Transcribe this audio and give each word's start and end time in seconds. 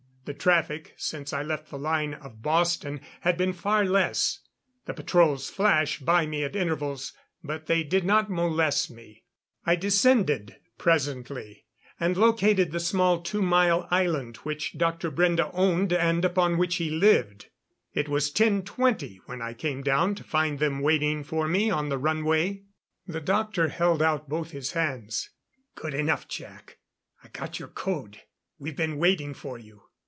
The 0.25 0.35
traffic, 0.35 0.93
since 0.97 1.33
I 1.33 1.41
left 1.41 1.71
the 1.71 1.79
line 1.79 2.13
of 2.13 2.43
Boston, 2.43 3.01
had 3.21 3.37
been 3.37 3.53
far 3.53 3.83
less. 3.83 4.39
The 4.85 4.93
patrols 4.93 5.49
flashed 5.49 6.05
by 6.05 6.27
me 6.27 6.43
at 6.43 6.55
intervals, 6.55 7.13
but 7.43 7.65
they 7.65 7.81
did 7.81 8.05
not 8.05 8.29
molest 8.29 8.91
me. 8.91 9.23
I 9.65 9.75
descended 9.75 10.57
presently, 10.77 11.65
and 11.99 12.15
located 12.15 12.71
the 12.71 12.79
small 12.79 13.19
two 13.21 13.41
mile 13.41 13.87
island 13.89 14.37
which 14.37 14.77
Dr. 14.77 15.09
Brende 15.11 15.49
owned 15.53 15.91
and 15.91 16.23
upon 16.23 16.59
which 16.59 16.75
he 16.75 16.91
lived. 16.91 17.47
It 17.95 18.07
was 18.07 18.31
10:20 18.31 19.17
when 19.25 19.41
I 19.41 19.55
came 19.55 19.81
down 19.81 20.13
to 20.15 20.23
find 20.23 20.59
them 20.59 20.81
waiting 20.81 21.23
for 21.23 21.47
me 21.47 21.71
on 21.71 21.89
the 21.89 21.97
runway. 21.97 22.61
The 23.07 23.21
doctor 23.21 23.69
held 23.69 24.03
out 24.03 24.29
both 24.29 24.51
his 24.51 24.73
hands. 24.73 25.31
"Good 25.73 25.95
enough, 25.95 26.27
Jac. 26.27 26.77
I 27.23 27.27
got 27.29 27.57
your 27.57 27.69
code 27.69 28.21
we've 28.59 28.77
been 28.77 28.97
waiting 28.99 29.33
for 29.33 29.57
you." 29.57 29.81